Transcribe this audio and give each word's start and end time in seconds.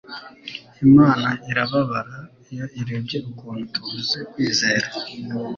Imana 0.87 1.29
irababara 1.49 2.17
iyo 2.51 2.65
irebye 2.81 3.17
ukuntu 3.31 3.63
tubuze 3.73 4.19
kwizera 4.31 4.87